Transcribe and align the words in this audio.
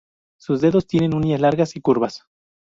Sus 0.39 0.61
dedos 0.61 0.87
tienen 0.87 1.13
uñas 1.13 1.39
largas 1.41 1.75
y 1.75 1.79
curvas. 1.79 2.25